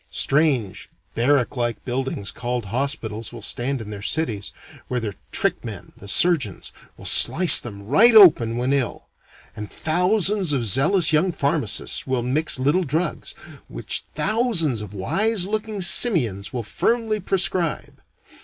Strange 0.09 0.89
barrack 1.13 1.55
like 1.55 1.85
buildings 1.85 2.31
called 2.31 2.65
hospitals 2.73 3.31
will 3.31 3.43
stand 3.43 3.79
in 3.79 3.91
their 3.91 4.01
cities, 4.01 4.51
where 4.87 4.99
their 4.99 5.13
trick 5.31 5.63
men, 5.63 5.93
the 5.97 6.07
surgeons, 6.07 6.71
will 6.97 7.05
slice 7.05 7.59
them 7.59 7.85
right 7.85 8.15
open 8.15 8.57
when 8.57 8.73
ill; 8.73 9.09
and 9.55 9.69
thousands 9.71 10.53
of 10.53 10.63
zealous 10.65 11.13
young 11.13 11.31
pharmacists 11.31 12.07
will 12.07 12.23
mix 12.23 12.57
little 12.57 12.83
drugs, 12.83 13.35
which 13.67 14.03
thousands 14.15 14.81
of 14.81 14.95
wise 14.95 15.45
looking 15.45 15.83
simians 15.83 16.51
will 16.51 16.63
firmly 16.63 17.19
prescribe. 17.19 18.01